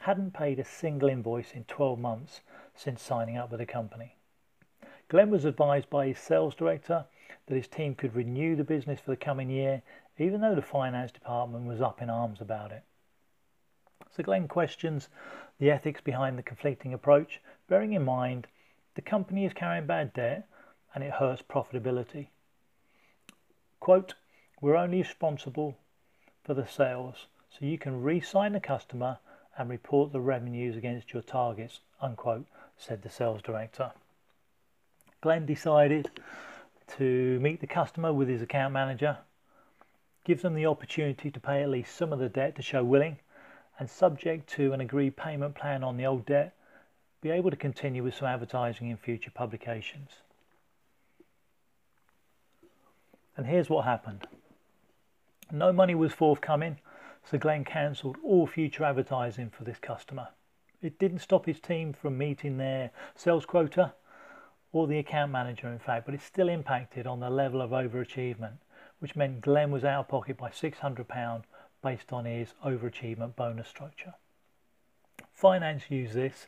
hadn't 0.00 0.34
paid 0.34 0.58
a 0.58 0.64
single 0.64 1.08
invoice 1.08 1.52
in 1.52 1.64
12 1.64 1.98
months 1.98 2.40
since 2.74 3.02
signing 3.02 3.36
up 3.36 3.50
with 3.50 3.60
the 3.60 3.66
company. 3.66 4.16
Glenn 5.08 5.30
was 5.30 5.44
advised 5.44 5.90
by 5.90 6.08
his 6.08 6.18
sales 6.18 6.54
director 6.54 7.04
that 7.46 7.54
his 7.54 7.68
team 7.68 7.94
could 7.94 8.14
renew 8.14 8.56
the 8.56 8.64
business 8.64 9.00
for 9.00 9.10
the 9.10 9.16
coming 9.16 9.50
year, 9.50 9.82
even 10.18 10.40
though 10.40 10.54
the 10.54 10.62
finance 10.62 11.12
department 11.12 11.66
was 11.66 11.80
up 11.80 12.02
in 12.02 12.10
arms 12.10 12.40
about 12.40 12.72
it. 12.72 12.82
So 14.14 14.22
Glenn 14.22 14.48
questions 14.48 15.08
the 15.58 15.70
ethics 15.70 16.00
behind 16.00 16.38
the 16.38 16.42
conflicting 16.42 16.92
approach, 16.92 17.40
bearing 17.68 17.92
in 17.92 18.04
mind 18.04 18.46
the 18.94 19.02
company 19.02 19.44
is 19.44 19.52
carrying 19.52 19.86
bad 19.86 20.12
debt 20.12 20.46
and 20.94 21.02
it 21.02 21.12
hurts 21.12 21.42
profitability. 21.42 22.28
Quote, 23.80 24.14
we're 24.60 24.76
only 24.76 24.98
responsible 24.98 25.76
for 26.44 26.54
the 26.54 26.66
sales, 26.66 27.26
so 27.50 27.64
you 27.64 27.78
can 27.78 28.02
re-sign 28.02 28.52
the 28.52 28.60
customer 28.60 29.18
and 29.56 29.68
report 29.68 30.12
the 30.12 30.20
revenues 30.20 30.76
against 30.76 31.12
your 31.12 31.22
targets, 31.22 31.80
unquote, 32.00 32.46
said 32.76 33.02
the 33.02 33.10
sales 33.10 33.42
director. 33.42 33.92
Glenn 35.20 35.46
decided 35.46 36.10
to 36.96 37.38
meet 37.40 37.60
the 37.60 37.66
customer 37.66 38.12
with 38.12 38.28
his 38.28 38.42
account 38.42 38.72
manager, 38.72 39.18
give 40.24 40.42
them 40.42 40.54
the 40.54 40.66
opportunity 40.66 41.30
to 41.30 41.40
pay 41.40 41.62
at 41.62 41.68
least 41.68 41.96
some 41.96 42.12
of 42.12 42.18
the 42.18 42.28
debt 42.28 42.56
to 42.56 42.62
show 42.62 42.84
willing, 42.84 43.18
and 43.78 43.88
subject 43.88 44.48
to 44.50 44.72
an 44.72 44.80
agreed 44.80 45.16
payment 45.16 45.54
plan 45.54 45.82
on 45.82 45.96
the 45.96 46.06
old 46.06 46.26
debt, 46.26 46.54
be 47.20 47.30
able 47.30 47.50
to 47.50 47.56
continue 47.56 48.02
with 48.02 48.14
some 48.14 48.28
advertising 48.28 48.90
in 48.90 48.96
future 48.96 49.30
publications. 49.30 50.10
And 53.36 53.46
here's 53.46 53.70
what 53.70 53.84
happened. 53.84 54.26
No 55.50 55.72
money 55.72 55.94
was 55.94 56.12
forthcoming, 56.12 56.78
so 57.24 57.38
Glenn 57.38 57.64
cancelled 57.64 58.16
all 58.22 58.46
future 58.46 58.84
advertising 58.84 59.50
for 59.50 59.64
this 59.64 59.78
customer. 59.78 60.28
It 60.82 60.98
didn't 60.98 61.20
stop 61.20 61.46
his 61.46 61.60
team 61.60 61.92
from 61.92 62.18
meeting 62.18 62.56
their 62.56 62.90
sales 63.14 63.46
quota 63.46 63.94
or 64.72 64.86
the 64.86 64.98
account 64.98 65.30
manager, 65.30 65.68
in 65.68 65.78
fact, 65.78 66.06
but 66.06 66.14
it 66.14 66.20
still 66.20 66.48
impacted 66.48 67.06
on 67.06 67.20
the 67.20 67.30
level 67.30 67.60
of 67.60 67.70
overachievement, 67.70 68.58
which 69.02 69.16
meant 69.16 69.40
Glenn 69.40 69.72
was 69.72 69.82
out 69.82 70.02
of 70.02 70.08
pocket 70.08 70.36
by 70.36 70.48
£600 70.48 71.42
based 71.82 72.12
on 72.12 72.24
his 72.24 72.54
overachievement 72.64 73.34
bonus 73.34 73.66
structure. 73.66 74.14
Finance 75.32 75.90
used 75.90 76.14
this 76.14 76.46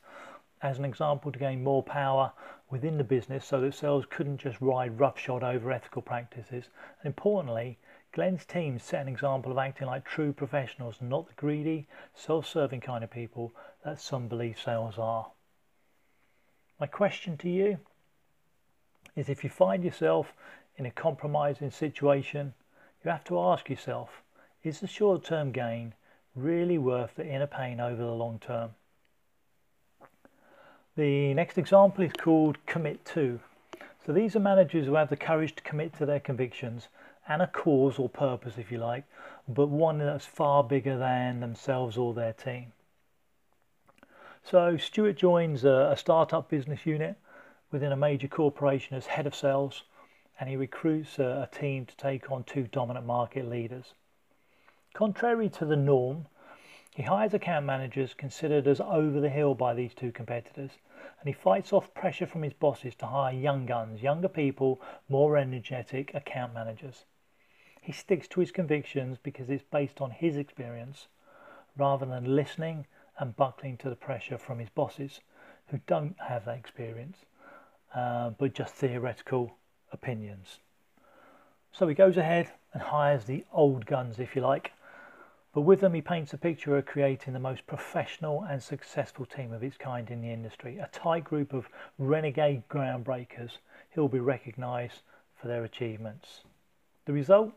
as 0.62 0.78
an 0.78 0.84
example 0.84 1.32
to 1.32 1.38
gain 1.40 1.64
more 1.64 1.82
power 1.82 2.30
within 2.70 2.96
the 2.96 3.02
business 3.02 3.44
so 3.44 3.60
that 3.60 3.74
sales 3.74 4.06
couldn't 4.08 4.38
just 4.38 4.60
ride 4.60 5.00
roughshod 5.00 5.42
over 5.42 5.72
ethical 5.72 6.00
practices. 6.00 6.68
And 7.02 7.06
importantly, 7.06 7.76
Glenn's 8.12 8.44
team 8.44 8.78
set 8.78 9.02
an 9.02 9.08
example 9.08 9.50
of 9.50 9.58
acting 9.58 9.88
like 9.88 10.04
true 10.04 10.32
professionals, 10.32 10.98
not 11.00 11.26
the 11.26 11.34
greedy, 11.34 11.88
self 12.14 12.46
serving 12.46 12.82
kind 12.82 13.02
of 13.02 13.10
people 13.10 13.52
that 13.84 14.00
some 14.00 14.28
believe 14.28 14.60
sales 14.60 14.96
are. 14.96 15.32
My 16.78 16.86
question 16.86 17.36
to 17.38 17.50
you 17.50 17.78
is 19.16 19.28
if 19.28 19.42
you 19.42 19.50
find 19.50 19.82
yourself 19.82 20.32
in 20.76 20.86
a 20.86 20.90
compromising 20.90 21.70
situation, 21.70 22.54
you 23.04 23.10
have 23.10 23.24
to 23.24 23.38
ask 23.38 23.68
yourself 23.68 24.22
is 24.62 24.80
the 24.80 24.86
short 24.86 25.24
term 25.24 25.52
gain 25.52 25.92
really 26.34 26.78
worth 26.78 27.14
the 27.16 27.26
inner 27.26 27.46
pain 27.46 27.80
over 27.80 28.02
the 28.02 28.10
long 28.10 28.38
term? 28.38 28.70
The 30.96 31.34
next 31.34 31.58
example 31.58 32.04
is 32.04 32.12
called 32.12 32.64
Commit 32.66 33.04
To. 33.06 33.40
So 34.06 34.12
these 34.12 34.36
are 34.36 34.40
managers 34.40 34.86
who 34.86 34.94
have 34.94 35.10
the 35.10 35.16
courage 35.16 35.54
to 35.56 35.62
commit 35.62 35.96
to 35.98 36.06
their 36.06 36.20
convictions 36.20 36.88
and 37.26 37.42
a 37.42 37.46
cause 37.46 37.98
or 37.98 38.08
purpose, 38.08 38.58
if 38.58 38.70
you 38.70 38.78
like, 38.78 39.04
but 39.48 39.68
one 39.68 39.98
that's 39.98 40.26
far 40.26 40.62
bigger 40.62 40.96
than 40.98 41.40
themselves 41.40 41.96
or 41.96 42.14
their 42.14 42.32
team. 42.32 42.72
So 44.44 44.76
Stuart 44.76 45.16
joins 45.16 45.64
a, 45.64 45.90
a 45.92 45.96
startup 45.96 46.50
business 46.50 46.84
unit 46.84 47.16
within 47.72 47.92
a 47.92 47.96
major 47.96 48.28
corporation 48.28 48.96
as 48.96 49.06
head 49.06 49.26
of 49.26 49.34
sales, 49.34 49.82
and 50.38 50.48
he 50.48 50.56
recruits 50.56 51.18
a, 51.18 51.48
a 51.48 51.56
team 51.56 51.86
to 51.86 51.96
take 51.96 52.30
on 52.30 52.44
two 52.44 52.64
dominant 52.64 53.06
market 53.06 53.48
leaders. 53.48 53.94
Contrary 54.92 55.48
to 55.48 55.64
the 55.64 55.76
norm, 55.76 56.26
he 56.94 57.02
hires 57.02 57.34
account 57.34 57.66
managers 57.66 58.14
considered 58.14 58.68
as 58.68 58.80
over 58.80 59.20
the 59.20 59.28
hill 59.28 59.54
by 59.54 59.74
these 59.74 59.94
two 59.94 60.12
competitors, 60.12 60.70
and 61.20 61.26
he 61.26 61.32
fights 61.32 61.72
off 61.72 61.92
pressure 61.94 62.26
from 62.26 62.42
his 62.42 62.52
bosses 62.52 62.94
to 62.96 63.06
hire 63.06 63.34
young 63.34 63.66
guns, 63.66 64.02
younger 64.02 64.28
people, 64.28 64.80
more 65.08 65.36
energetic 65.36 66.14
account 66.14 66.54
managers. 66.54 67.04
He 67.80 67.92
sticks 67.92 68.28
to 68.28 68.40
his 68.40 68.52
convictions 68.52 69.18
because 69.22 69.50
it's 69.50 69.64
based 69.64 70.00
on 70.00 70.10
his 70.10 70.36
experience 70.36 71.08
rather 71.76 72.06
than 72.06 72.36
listening 72.36 72.86
and 73.18 73.36
buckling 73.36 73.76
to 73.78 73.90
the 73.90 73.96
pressure 73.96 74.38
from 74.38 74.58
his 74.58 74.70
bosses 74.70 75.20
who 75.68 75.80
don't 75.86 76.16
have 76.20 76.44
that 76.44 76.58
experience 76.58 77.18
uh, 77.94 78.30
but 78.30 78.54
just 78.54 78.74
theoretical 78.74 79.56
opinions. 79.94 80.58
So 81.72 81.88
he 81.88 81.94
goes 81.94 82.16
ahead 82.16 82.50
and 82.72 82.82
hires 82.82 83.24
the 83.24 83.44
old 83.52 83.86
guns, 83.86 84.18
if 84.18 84.36
you 84.36 84.42
like, 84.42 84.72
but 85.54 85.62
with 85.62 85.80
them 85.80 85.94
he 85.94 86.02
paints 86.02 86.32
a 86.32 86.38
picture 86.38 86.76
of 86.76 86.84
creating 86.84 87.32
the 87.32 87.38
most 87.38 87.66
professional 87.66 88.42
and 88.42 88.62
successful 88.62 89.24
team 89.24 89.52
of 89.52 89.62
its 89.62 89.76
kind 89.76 90.10
in 90.10 90.20
the 90.20 90.30
industry, 90.30 90.78
a 90.78 90.88
tight 90.92 91.24
group 91.24 91.52
of 91.52 91.68
renegade 91.98 92.64
groundbreakers 92.68 93.58
who 93.92 94.00
will 94.00 94.08
be 94.08 94.18
recognised 94.18 95.00
for 95.40 95.48
their 95.48 95.64
achievements. 95.64 96.40
The 97.06 97.12
result? 97.12 97.52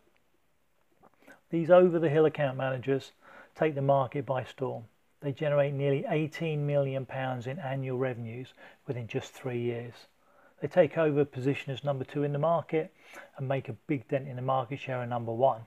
These 1.50 1.72
over 1.72 1.98
the 1.98 2.10
hill 2.10 2.25
account 2.25 2.58
managers 2.58 3.13
take 3.56 3.74
the 3.74 3.82
market 3.82 4.25
by 4.25 4.44
storm. 4.44 4.84
They 5.22 5.32
generate 5.32 5.74
nearly 5.74 6.06
18 6.08 6.67
million 6.67 7.06
pounds 7.06 7.48
in 7.48 7.58
annual 7.58 7.98
revenues 7.98 8.53
within 8.86 9.08
just 9.08 9.32
3 9.32 9.58
years. 9.60 9.94
They 10.61 10.67
take 10.67 10.97
over 10.97 11.23
position 11.23 11.71
as 11.71 11.83
number 11.83 12.03
2 12.03 12.23
in 12.23 12.33
the 12.33 12.39
market 12.39 12.93
and 13.37 13.47
make 13.47 13.69
a 13.69 13.73
big 13.73 14.07
dent 14.07 14.27
in 14.27 14.35
the 14.35 14.41
market 14.41 14.79
share 14.79 15.03
of 15.03 15.09
number 15.09 15.31
1, 15.31 15.61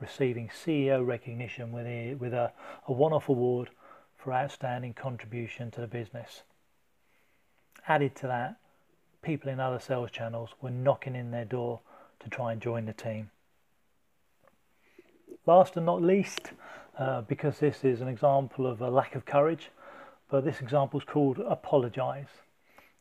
receiving 0.00 0.48
CEO 0.48 1.06
recognition 1.06 1.72
with 1.72 1.86
a, 1.86 2.14
with 2.14 2.34
a, 2.34 2.52
a 2.86 2.92
one-off 2.92 3.28
award 3.28 3.70
for 4.16 4.34
outstanding 4.34 4.92
contribution 4.92 5.70
to 5.70 5.80
the 5.80 5.86
business. 5.86 6.42
Added 7.88 8.14
to 8.16 8.26
that, 8.26 8.56
people 9.22 9.50
in 9.50 9.60
other 9.60 9.78
sales 9.78 10.10
channels 10.10 10.50
were 10.60 10.70
knocking 10.70 11.16
in 11.16 11.30
their 11.30 11.44
door 11.44 11.80
to 12.20 12.28
try 12.28 12.52
and 12.52 12.60
join 12.60 12.84
the 12.84 12.92
team. 12.92 13.30
Last 15.46 15.76
and 15.76 15.86
not 15.86 16.02
least, 16.02 16.52
uh, 16.98 17.22
because 17.22 17.58
this 17.58 17.84
is 17.84 18.00
an 18.00 18.08
example 18.08 18.66
of 18.66 18.80
a 18.80 18.90
lack 18.90 19.14
of 19.14 19.24
courage, 19.24 19.70
but 20.28 20.44
this 20.44 20.60
example 20.60 20.98
is 20.98 21.06
called 21.06 21.38
apologize. 21.38 22.26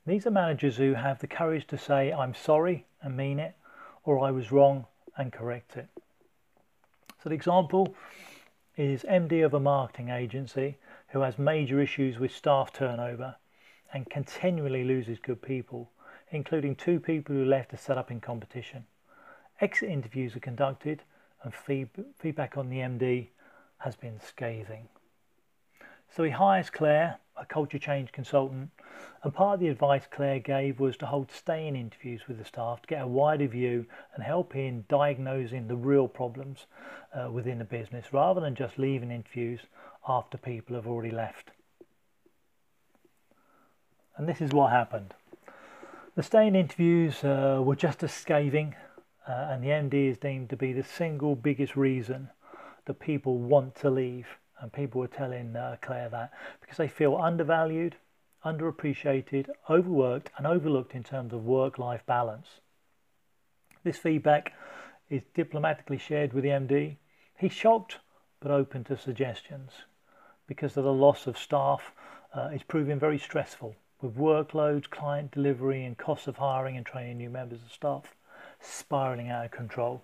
These 0.05 0.27
are 0.27 0.31
managers 0.31 0.77
who 0.77 0.93
have 0.93 1.19
the 1.19 1.27
courage 1.27 1.65
to 1.67 1.77
say, 1.77 2.11
I'm 2.11 2.35
sorry 2.35 2.85
and 3.01 3.17
mean 3.17 3.39
it, 3.39 3.55
or 4.03 4.19
I 4.19 4.29
was 4.31 4.51
wrong 4.51 4.85
and 5.17 5.33
correct 5.33 5.77
it. 5.77 5.87
So 7.23 7.29
the 7.29 7.35
example 7.35 7.95
is 8.77 9.03
MD 9.03 9.43
of 9.43 9.55
a 9.55 9.59
marketing 9.59 10.09
agency 10.09 10.77
who 11.07 11.21
has 11.21 11.39
major 11.39 11.79
issues 11.79 12.19
with 12.19 12.35
staff 12.35 12.71
turnover 12.71 13.35
and 13.93 14.07
continually 14.09 14.83
loses 14.83 15.17
good 15.17 15.41
people, 15.41 15.89
including 16.29 16.75
two 16.75 16.99
people 16.99 17.33
who 17.33 17.45
left 17.45 17.71
to 17.71 17.77
set 17.77 17.97
up 17.97 18.11
in 18.11 18.19
competition. 18.19 18.85
Exit 19.59 19.89
interviews 19.89 20.35
are 20.35 20.41
conducted 20.41 21.01
and 21.43 21.53
feedback 21.53 22.57
on 22.57 22.69
the 22.69 22.77
MD 22.77 23.29
has 23.79 23.95
been 23.95 24.19
scathing. 24.19 24.87
So 26.15 26.23
he 26.23 26.31
hires 26.31 26.69
Claire, 26.69 27.17
a 27.37 27.45
culture 27.45 27.79
change 27.79 28.11
consultant, 28.11 28.69
and 29.23 29.33
part 29.33 29.55
of 29.55 29.59
the 29.59 29.67
advice 29.67 30.03
Claire 30.09 30.39
gave 30.39 30.79
was 30.79 30.97
to 30.97 31.05
hold 31.05 31.31
stay-in 31.31 31.75
interviews 31.75 32.27
with 32.27 32.37
the 32.37 32.45
staff 32.45 32.81
to 32.81 32.87
get 32.87 33.01
a 33.01 33.07
wider 33.07 33.47
view 33.47 33.85
and 34.13 34.23
help 34.23 34.55
in 34.55 34.85
diagnosing 34.87 35.67
the 35.67 35.75
real 35.75 36.07
problems 36.07 36.67
uh, 37.13 37.29
within 37.31 37.57
the 37.57 37.65
business 37.65 38.13
rather 38.13 38.39
than 38.39 38.55
just 38.55 38.77
leaving 38.77 39.11
interviews 39.11 39.61
after 40.07 40.37
people 40.37 40.75
have 40.75 40.87
already 40.87 41.11
left. 41.11 41.51
And 44.17 44.29
this 44.29 44.41
is 44.41 44.51
what 44.51 44.71
happened. 44.71 45.13
The 46.15 46.23
stay-in 46.23 46.55
interviews 46.55 47.23
uh, 47.23 47.61
were 47.63 47.75
just 47.75 48.01
as 48.03 48.13
scathing 48.13 48.75
uh, 49.27 49.49
and 49.51 49.63
the 49.63 49.69
MD 49.69 50.09
is 50.11 50.17
deemed 50.17 50.49
to 50.51 50.55
be 50.55 50.71
the 50.71 50.83
single 50.83 51.35
biggest 51.35 51.75
reason 51.75 52.29
that 52.85 52.99
people 52.99 53.37
want 53.39 53.75
to 53.75 53.89
leave 53.89 54.27
And 54.65 54.73
people 54.73 54.99
were 54.99 55.07
telling 55.07 55.55
uh, 55.55 55.77
Claire 55.79 56.09
that 56.09 56.33
because 56.59 56.77
they 56.77 56.87
feel 56.87 57.15
undervalued, 57.15 57.97
underappreciated, 58.43 59.47
overworked, 59.69 60.31
and 60.37 60.47
overlooked 60.47 60.95
in 60.95 61.03
terms 61.03 61.33
of 61.33 61.45
work 61.45 61.77
life 61.77 62.03
balance. 62.07 62.61
This 63.83 63.99
feedback 63.99 64.53
is 65.07 65.21
diplomatically 65.35 65.99
shared 65.99 66.33
with 66.33 66.43
the 66.43 66.49
MD. 66.49 66.95
He's 67.37 67.53
shocked 67.53 67.99
but 68.39 68.49
open 68.49 68.83
to 68.85 68.97
suggestions 68.97 69.71
because 70.47 70.75
of 70.77 70.83
the 70.83 70.91
loss 70.91 71.27
of 71.27 71.37
staff 71.37 71.91
uh, 72.33 72.49
is 72.51 72.63
proving 72.63 72.97
very 72.97 73.19
stressful 73.19 73.75
with 74.01 74.17
workloads, 74.17 74.89
client 74.89 75.29
delivery, 75.29 75.85
and 75.85 75.95
costs 75.95 76.25
of 76.25 76.37
hiring 76.37 76.75
and 76.75 76.87
training 76.87 77.19
new 77.19 77.29
members 77.29 77.61
of 77.63 77.71
staff 77.71 78.15
spiraling 78.59 79.29
out 79.29 79.45
of 79.45 79.51
control. 79.51 80.01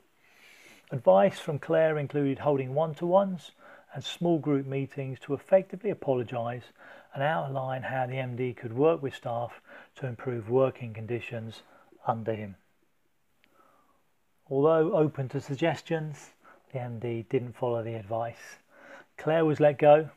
Advice 0.92 1.40
from 1.40 1.58
Claire 1.58 1.98
included 1.98 2.38
holding 2.38 2.76
one 2.76 2.94
to 2.94 3.08
ones 3.08 3.54
and 3.94 4.04
small 4.04 4.40
group 4.40 4.66
meetings 4.66 5.20
to 5.20 5.34
effectively 5.34 5.90
apologise 5.90 6.64
and 7.14 7.24
outline 7.24 7.84
how 7.84 8.08
the 8.08 8.14
MD 8.14 8.56
could 8.56 8.74
work 8.74 9.02
with 9.02 9.16
staff 9.16 9.62
to 9.96 10.08
improve 10.08 10.50
working 10.50 10.94
conditions 10.94 11.62
under 12.08 12.34
him. 12.34 12.56
Although 14.50 14.94
open 14.94 15.30
to 15.30 15.42
suggestions, 15.42 16.32
the 16.72 16.80
MD 16.80 17.28
didn't 17.30 17.56
follow 17.56 17.84
the 17.84 17.96
advice. 17.96 18.58
Claire 19.18 19.46
was 19.46 19.60
let 19.60 19.78
go, 19.78 20.10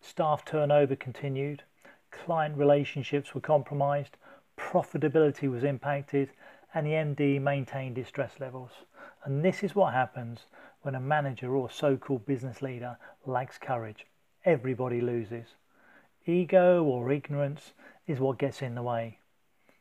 staff 0.00 0.44
turnover 0.44 0.96
continued, 0.96 1.62
client 2.10 2.56
relationships 2.56 3.34
were 3.34 3.40
compromised, 3.40 4.16
profitability 4.56 5.50
was 5.50 5.64
impacted, 5.64 6.30
and 6.72 6.86
the 6.86 6.90
MD 6.90 7.40
maintained 7.40 7.96
his 7.96 8.08
stress 8.08 8.40
levels. 8.40 8.70
And 9.24 9.44
this 9.44 9.62
is 9.62 9.74
what 9.74 9.92
happens 9.92 10.46
when 10.86 10.94
a 10.94 11.00
manager 11.00 11.56
or 11.56 11.68
so 11.68 11.96
called 11.96 12.24
business 12.26 12.62
leader 12.62 12.96
lacks 13.26 13.58
courage. 13.58 14.06
Everybody 14.44 15.00
loses. 15.00 15.46
Ego 16.26 16.84
or 16.84 17.10
ignorance 17.10 17.72
is 18.06 18.20
what 18.20 18.38
gets 18.38 18.62
in 18.62 18.76
the 18.76 18.84
way. 18.84 19.18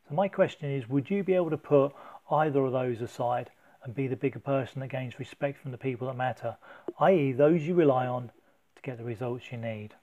So, 0.09 0.15
my 0.15 0.27
question 0.27 0.71
is 0.71 0.89
would 0.89 1.11
you 1.11 1.23
be 1.23 1.35
able 1.35 1.51
to 1.51 1.57
put 1.57 1.91
either 2.31 2.65
of 2.65 2.71
those 2.71 3.01
aside 3.01 3.51
and 3.83 3.93
be 3.93 4.07
the 4.07 4.15
bigger 4.15 4.39
person 4.39 4.79
that 4.79 4.87
gains 4.87 5.19
respect 5.19 5.61
from 5.61 5.69
the 5.69 5.77
people 5.77 6.07
that 6.07 6.17
matter, 6.17 6.57
i.e., 6.99 7.33
those 7.33 7.61
you 7.61 7.75
rely 7.75 8.07
on 8.07 8.31
to 8.75 8.81
get 8.81 8.97
the 8.97 9.03
results 9.03 9.51
you 9.51 9.59
need? 9.59 9.93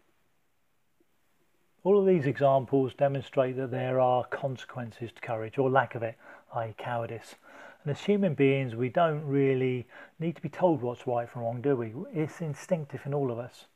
All 1.82 1.98
of 1.98 2.06
these 2.06 2.26
examples 2.26 2.94
demonstrate 2.94 3.56
that 3.56 3.72
there 3.72 3.98
are 3.98 4.22
consequences 4.26 5.10
to 5.10 5.20
courage 5.20 5.58
or 5.58 5.68
lack 5.68 5.96
of 5.96 6.04
it, 6.04 6.14
i.e., 6.54 6.76
cowardice. 6.78 7.34
And 7.82 7.90
as 7.90 8.04
human 8.04 8.34
beings, 8.34 8.76
we 8.76 8.88
don't 8.88 9.24
really 9.24 9.86
need 10.20 10.36
to 10.36 10.42
be 10.42 10.48
told 10.48 10.82
what's 10.82 11.06
right 11.06 11.28
from 11.28 11.42
wrong, 11.42 11.60
do 11.60 11.74
we? 11.74 11.92
It's 12.12 12.40
instinctive 12.40 13.00
in 13.04 13.14
all 13.14 13.32
of 13.32 13.38
us. 13.38 13.66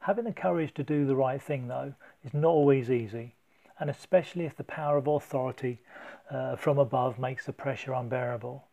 Having 0.00 0.24
the 0.24 0.32
courage 0.32 0.72
to 0.74 0.82
do 0.82 1.04
the 1.04 1.16
right 1.16 1.40
thing, 1.40 1.68
though, 1.68 1.92
is 2.24 2.32
not 2.32 2.48
always 2.48 2.90
easy, 2.90 3.34
and 3.78 3.90
especially 3.90 4.46
if 4.46 4.56
the 4.56 4.64
power 4.64 4.96
of 4.96 5.06
authority 5.06 5.78
uh, 6.30 6.56
from 6.56 6.78
above 6.78 7.18
makes 7.18 7.44
the 7.44 7.52
pressure 7.52 7.92
unbearable. 7.92 8.64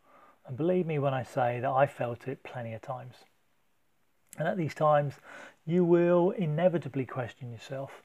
And 0.47 0.55
believe 0.55 0.85
me 0.85 0.99
when 0.99 1.13
I 1.13 1.23
say 1.23 1.59
that 1.59 1.69
I 1.69 1.85
felt 1.85 2.29
it 2.29 2.43
plenty 2.43 2.73
of 2.73 2.81
times. 2.81 3.15
And 4.37 4.47
at 4.47 4.55
these 4.55 4.73
times, 4.73 5.15
you 5.65 5.83
will 5.83 6.31
inevitably 6.31 7.05
question 7.05 7.51
yourself. 7.51 8.03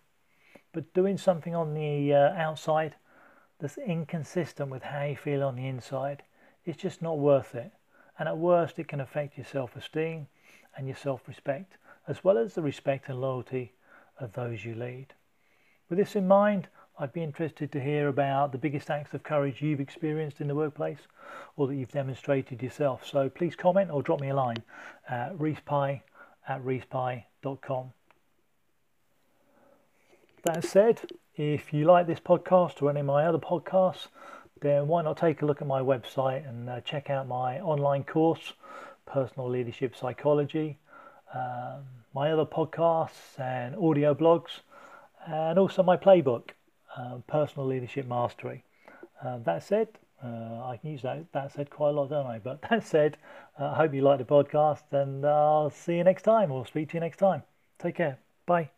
But 0.72 0.92
doing 0.94 1.16
something 1.16 1.54
on 1.54 1.74
the 1.74 2.12
uh, 2.12 2.32
outside 2.32 2.96
that's 3.60 3.78
inconsistent 3.78 4.70
with 4.70 4.82
how 4.82 5.04
you 5.04 5.16
feel 5.16 5.44
on 5.44 5.54
the 5.54 5.68
inside 5.68 6.24
it's 6.64 6.80
just 6.80 7.02
not 7.02 7.18
worth 7.18 7.54
it. 7.54 7.72
And 8.18 8.28
at 8.28 8.38
worst, 8.38 8.78
it 8.78 8.88
can 8.88 9.00
affect 9.00 9.36
your 9.36 9.46
self 9.46 9.76
esteem 9.76 10.28
and 10.76 10.86
your 10.86 10.96
self 10.96 11.26
respect, 11.26 11.76
as 12.06 12.22
well 12.22 12.38
as 12.38 12.54
the 12.54 12.62
respect 12.62 13.08
and 13.08 13.20
loyalty 13.20 13.72
of 14.18 14.32
those 14.34 14.64
you 14.64 14.74
lead. 14.74 15.14
With 15.88 15.98
this 15.98 16.16
in 16.16 16.28
mind, 16.28 16.68
I'd 16.98 17.12
be 17.12 17.22
interested 17.22 17.72
to 17.72 17.80
hear 17.80 18.08
about 18.08 18.52
the 18.52 18.58
biggest 18.58 18.90
acts 18.90 19.14
of 19.14 19.22
courage 19.22 19.62
you've 19.62 19.80
experienced 19.80 20.40
in 20.40 20.48
the 20.48 20.54
workplace 20.54 21.00
or 21.56 21.66
that 21.66 21.74
you've 21.74 21.90
demonstrated 21.90 22.62
yourself. 22.62 23.06
So 23.06 23.28
please 23.28 23.56
comment 23.56 23.90
or 23.90 24.02
drop 24.02 24.20
me 24.20 24.28
a 24.28 24.34
line 24.34 24.62
at 25.08 25.36
reesepie 25.36 26.02
at 26.48 26.64
reesepie.com. 26.64 27.92
That 30.44 30.64
said, 30.64 31.00
if 31.34 31.72
you 31.72 31.86
like 31.86 32.06
this 32.06 32.20
podcast 32.20 32.82
or 32.82 32.90
any 32.90 33.00
of 33.00 33.06
my 33.06 33.24
other 33.24 33.38
podcasts, 33.38 34.08
then 34.62 34.88
why 34.88 35.02
not 35.02 35.16
take 35.18 35.42
a 35.42 35.46
look 35.46 35.60
at 35.60 35.68
my 35.68 35.80
website 35.80 36.48
and 36.48 36.70
uh, 36.70 36.80
check 36.80 37.10
out 37.10 37.28
my 37.28 37.60
online 37.60 38.04
course, 38.04 38.52
Personal 39.04 39.50
Leadership 39.50 39.94
Psychology, 39.94 40.78
um, 41.34 41.82
my 42.14 42.30
other 42.30 42.46
podcasts 42.46 43.38
and 43.38 43.74
audio 43.76 44.14
blogs, 44.14 44.60
and 45.26 45.58
also 45.58 45.82
my 45.82 45.96
playbook, 45.96 46.50
uh, 46.96 47.16
Personal 47.26 47.66
Leadership 47.66 48.06
Mastery. 48.06 48.64
Uh, 49.24 49.38
that 49.38 49.62
said, 49.62 49.88
uh, 50.24 50.64
I 50.64 50.78
can 50.80 50.90
use 50.90 51.02
that, 51.02 51.32
that 51.32 51.52
said 51.52 51.68
quite 51.68 51.90
a 51.90 51.92
lot, 51.92 52.10
don't 52.10 52.26
I? 52.26 52.38
But 52.38 52.62
that 52.70 52.84
said, 52.84 53.18
uh, 53.58 53.66
I 53.66 53.76
hope 53.76 53.94
you 53.94 54.02
like 54.02 54.18
the 54.18 54.24
podcast 54.24 54.82
and 54.92 55.24
I'll 55.26 55.70
see 55.70 55.96
you 55.96 56.04
next 56.04 56.22
time 56.22 56.52
or 56.52 56.66
speak 56.66 56.90
to 56.90 56.94
you 56.94 57.00
next 57.00 57.18
time. 57.18 57.42
Take 57.78 57.96
care. 57.96 58.18
Bye. 58.46 58.70